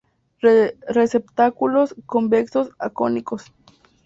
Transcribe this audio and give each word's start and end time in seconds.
Receptáculos 0.95 1.93
convexos 2.07 2.71
a 2.79 2.89
cónicos. 2.89 3.53